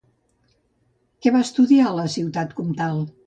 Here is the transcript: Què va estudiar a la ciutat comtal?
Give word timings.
Què 1.25 1.33
va 1.35 1.43
estudiar 1.47 1.85
a 1.89 1.93
la 1.99 2.07
ciutat 2.17 2.57
comtal? 2.63 3.05